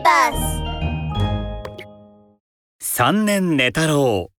[0.00, 0.62] ビバス
[2.82, 4.30] 三年寝太郎。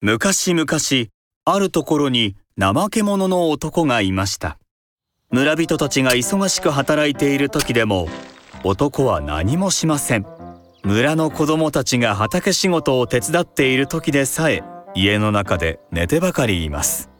[0.00, 0.66] 昔々
[1.44, 4.58] あるところに怠け者の男がいました。
[5.30, 8.08] 村人たちが忙しく働いている時でも
[8.64, 10.26] 男は何もしません。
[10.82, 14.64] 村の子供たちが畑仕事を手伝っている時でさえ
[14.96, 17.10] 家の中で寝てばかりいます。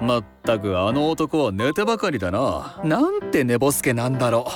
[0.00, 2.80] まったくあの男は寝てばかりだな。
[2.84, 4.46] なんて寝ぼすけなんだろ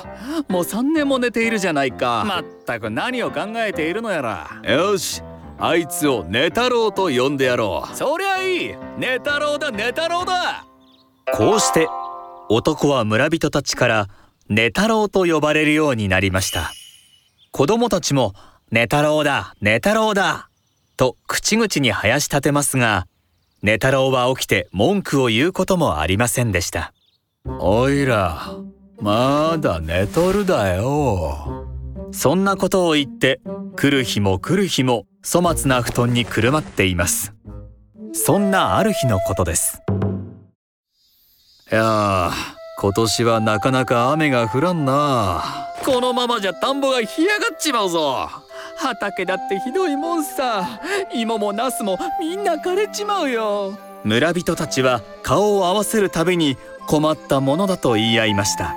[0.49, 0.53] う。
[0.53, 2.25] もう3年も寝ているじゃないか。
[2.27, 4.61] まったく何を考えているのやら。
[4.65, 5.23] よし。
[5.59, 7.97] あいつを寝太郎と呼んでやろう。
[7.97, 8.75] そりゃいい。
[8.99, 10.67] 寝太郎だ寝太郎だ。
[11.33, 11.89] こうして
[12.49, 14.09] 男は村人たちから
[14.49, 16.73] 寝太郎と呼ばれるようになりました。
[17.53, 18.35] 子供たちも
[18.71, 20.51] 寝太郎だ寝太郎だ
[20.97, 23.07] と口々に生やし立てますが
[23.63, 26.93] 寝太郎は起きて文句を言うこともありませんでした。
[27.59, 28.55] おいら
[29.01, 31.67] まだ寝とるだよ。
[32.13, 33.41] そんなことを言って
[33.77, 37.35] 来る日も来る日も粗末な布団にくるまっています。
[38.13, 39.83] そんなある日のことです。
[41.71, 42.31] いや
[42.79, 45.73] 今年はなかなか雨が降らんな。
[45.85, 48.29] このままじゃ田んぼが干上がっちまうぞ
[48.77, 50.81] 畑だってひどいもんさ。
[51.13, 53.79] 芋もナスもみんな枯れちまうよ。
[54.05, 58.75] 村人たちは顔を合わせるたびに困ったものだと言い合いました。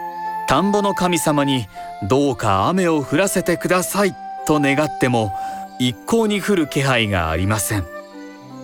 [0.47, 1.67] 田んぼの神様に
[2.07, 4.15] どうか雨を降らせてください
[4.47, 5.31] と願っても
[5.79, 7.85] 一向に降る気配がありません。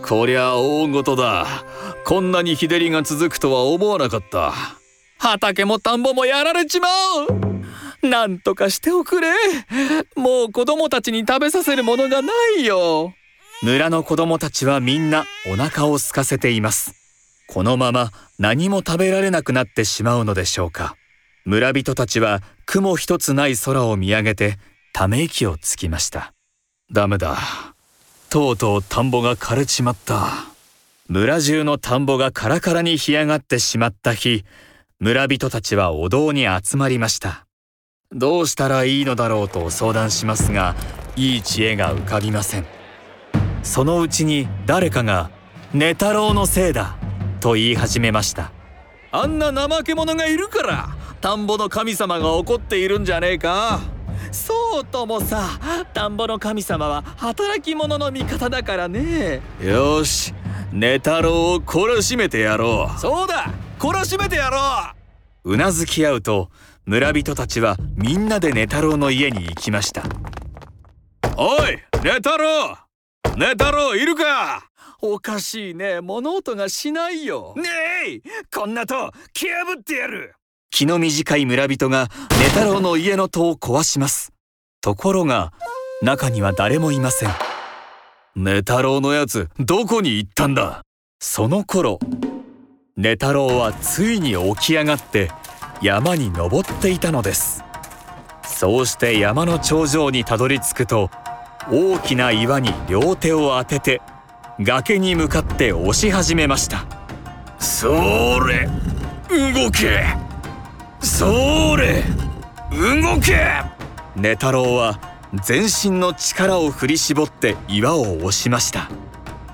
[0.03, 1.45] こりゃ大事だ。
[2.05, 4.53] こんなに日照りが続くとは思わなかった。
[5.17, 6.87] 畑も田んぼもやられちま
[7.29, 7.54] う
[8.09, 9.33] なんとかしておくれ。
[10.15, 13.13] もう子供たちに食べさせるものがないよ。
[13.61, 16.93] 村の子供たちはみんなお腹を空かせています。
[17.47, 20.95] このまま何も食べられなくなってしまうのでしょうか。
[21.45, 24.57] 村人たちは雲一つない空を見上げて
[24.93, 26.33] ため息をつきました。
[26.91, 27.37] ダメだ。
[28.29, 30.27] とうとう田んぼが枯れちまった。
[31.07, 34.43] 村中の田んぼがカラカラに干上がってしまった日
[34.99, 37.44] 村人たちはお堂に集まりました。
[38.15, 40.73] どうしたらいいのだろうと相談しますが
[41.17, 42.65] いい知恵が浮かびません。
[43.61, 45.29] そのうちに誰かが
[45.73, 46.95] 「寝太郎のせいだ」
[47.41, 48.53] と言い始めました。
[49.11, 53.81] あんな怠け者がいるから田んぼの神様が怒っているんじゃねえか。
[54.31, 55.59] そうともさ
[55.93, 59.41] 田んぼの神様は働き者の味方だからね。
[59.61, 60.33] よし
[60.71, 62.97] 寝太郎を懲らしめてやろう。
[62.97, 64.57] そうだ懲らしめてやろ
[65.43, 65.51] う。
[65.51, 66.49] うなずき合うと
[66.87, 70.03] 村人たちはみんなで寝太郎の家に行きました。
[71.35, 72.77] おい寝太郎
[73.35, 74.69] 寝太郎いるか？
[75.01, 75.99] おかしいね。
[76.01, 77.55] 物音がしないよ。
[77.57, 77.63] ね
[78.07, 78.21] え
[78.55, 80.35] こんな戸蹴破ってやる。
[80.69, 82.07] 気の短い村人が
[82.39, 84.31] 寝太郎の家の戸を壊します。
[84.81, 85.53] ところが
[86.03, 87.29] 中には誰もいません。
[88.35, 90.83] 寝太郎のやつどこに行ったんだ？
[91.19, 91.97] その頃
[92.95, 95.31] 寝太郎はついに起き上がって
[95.81, 97.63] 山に登っていたのです。
[98.43, 101.09] そうして山の頂上にたどり着くと
[101.71, 104.01] 大きな岩に両手を当てて
[104.59, 106.85] 崖に向かって押し始めました。
[107.59, 107.89] そ
[108.39, 108.67] れ
[109.29, 110.03] 動け。
[111.01, 112.03] それ
[112.71, 113.37] 動け。
[114.15, 114.99] 寝太郎は
[115.33, 118.89] 全身の力を振り絞って岩を押しました。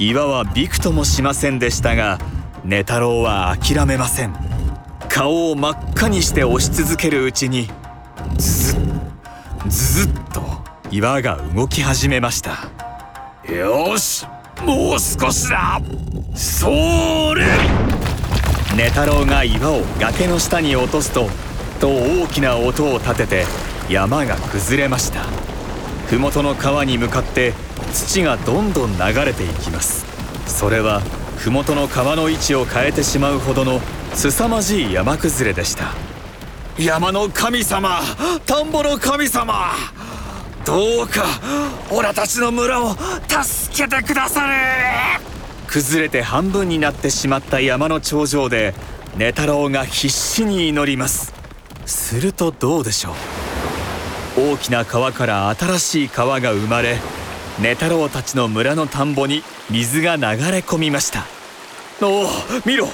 [0.01, 2.17] 岩はびくともしませんでしたが
[2.65, 4.50] 寝太郎は諦めません
[5.13, 7.67] 顔を真っ赤にして押し続けるうちに
[8.37, 10.41] ズズッズズッと
[10.89, 12.69] 岩が動き始めました。
[13.51, 14.25] よし
[14.65, 15.81] もう少しだ。
[16.33, 17.45] それ。
[18.77, 21.27] 寝太郎が岩を崖の下に落とすと
[21.81, 23.45] と大きな音を立てて
[23.89, 25.25] 山が崩れました。
[26.09, 27.51] 麓の川に向かって
[27.91, 30.05] 土がどんどん流れていきます。
[30.47, 31.01] それは
[31.37, 33.81] 麓の川の位置を変えてしまうほどの
[34.13, 35.93] 凄まじい山崩れでした。
[36.77, 38.01] 山の神様
[38.45, 39.71] 田んぼの神様
[40.65, 41.25] どうか
[41.91, 45.19] オラたちの村を助けてくだされ。
[45.67, 48.73] 崩れて半分になってしまった山の頂上で
[49.15, 51.33] 寝太郎が必死に祈ります。
[51.85, 53.11] するとどうでしょ
[54.37, 54.51] う。
[54.53, 56.97] 大きな川から新しい川が生まれ
[57.59, 61.25] 寝太郎たちの村の田んぼに水が流れ込みました。
[62.01, 62.29] おお
[62.65, 62.87] 見ろ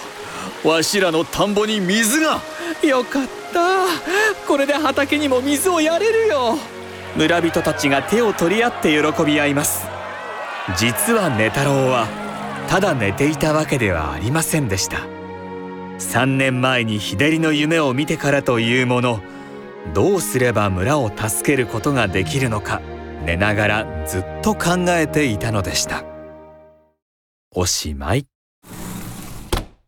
[0.63, 2.42] わしらの田んぼに水が。
[2.83, 3.88] よかった。
[4.48, 6.57] これで畑にも水をやれるよ。
[7.15, 9.88] 村人たちが手を取り合って喜び合います。
[10.77, 12.07] 実は寝太郎は
[12.68, 15.00] ただ寝ていたわけではありませんでした。
[16.00, 19.19] 3年前に日照りの夢を見てからというもの
[19.95, 22.81] どうすれば村を助けることができるのか
[23.25, 26.03] 寝ながらずっと考えていたのでした。
[27.56, 28.27] おしまい。